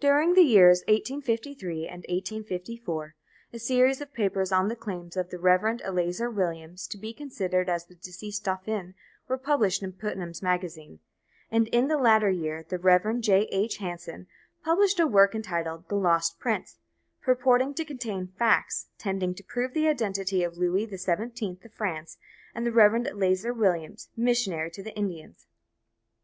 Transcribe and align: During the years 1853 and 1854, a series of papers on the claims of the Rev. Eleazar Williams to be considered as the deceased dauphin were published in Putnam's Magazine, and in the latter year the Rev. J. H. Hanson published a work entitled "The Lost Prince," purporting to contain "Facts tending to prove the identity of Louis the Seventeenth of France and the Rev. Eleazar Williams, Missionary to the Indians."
During 0.00 0.34
the 0.34 0.42
years 0.42 0.80
1853 0.88 1.86
and 1.86 2.00
1854, 2.08 3.14
a 3.52 3.58
series 3.60 4.00
of 4.00 4.12
papers 4.12 4.50
on 4.50 4.66
the 4.66 4.74
claims 4.74 5.16
of 5.16 5.30
the 5.30 5.38
Rev. 5.38 5.80
Eleazar 5.84 6.28
Williams 6.28 6.88
to 6.88 6.98
be 6.98 7.12
considered 7.12 7.68
as 7.68 7.86
the 7.86 7.94
deceased 7.94 8.46
dauphin 8.46 8.96
were 9.28 9.38
published 9.38 9.80
in 9.84 9.92
Putnam's 9.92 10.42
Magazine, 10.42 10.98
and 11.52 11.68
in 11.68 11.86
the 11.86 11.96
latter 11.98 12.30
year 12.30 12.64
the 12.68 12.80
Rev. 12.80 13.20
J. 13.20 13.42
H. 13.52 13.76
Hanson 13.76 14.26
published 14.64 14.98
a 14.98 15.06
work 15.06 15.36
entitled 15.36 15.88
"The 15.88 15.94
Lost 15.94 16.40
Prince," 16.40 16.78
purporting 17.22 17.74
to 17.74 17.84
contain 17.84 18.26
"Facts 18.36 18.88
tending 18.98 19.36
to 19.36 19.44
prove 19.44 19.72
the 19.72 19.86
identity 19.86 20.42
of 20.42 20.56
Louis 20.58 20.84
the 20.86 20.98
Seventeenth 20.98 21.64
of 21.64 21.72
France 21.72 22.18
and 22.56 22.66
the 22.66 22.72
Rev. 22.72 23.06
Eleazar 23.06 23.52
Williams, 23.54 24.08
Missionary 24.16 24.72
to 24.72 24.82
the 24.82 24.96
Indians." 24.96 25.46